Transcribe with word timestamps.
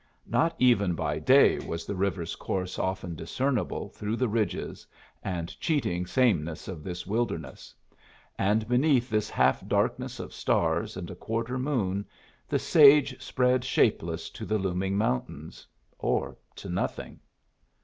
Not 0.25 0.55
even 0.57 0.95
by 0.95 1.19
day 1.19 1.59
was 1.59 1.85
the 1.85 1.93
river's 1.93 2.35
course 2.35 2.79
often 2.79 3.13
discernible 3.15 3.89
through 3.89 4.15
the 4.15 4.27
ridges 4.27 4.87
and 5.21 5.49
cheating 5.59 6.07
sameness 6.07 6.67
of 6.67 6.83
this 6.83 7.05
wilderness; 7.05 7.75
and 8.35 8.67
beneath 8.67 9.11
this 9.11 9.29
half 9.29 9.63
darkness 9.67 10.19
of 10.19 10.33
stars 10.33 10.97
and 10.97 11.11
a 11.11 11.15
quarter 11.15 11.59
moon 11.59 12.03
the 12.49 12.57
sage 12.57 13.21
spread 13.21 13.63
shapeless 13.63 14.31
to 14.31 14.43
the 14.43 14.57
looming 14.57 14.97
mountains, 14.97 15.67
or 15.99 16.35
to 16.55 16.67
nothing. 16.67 17.19